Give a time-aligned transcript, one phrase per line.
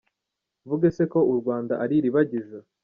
[0.63, 2.57] Mvuge se ko u Rwanda ari iribagiza,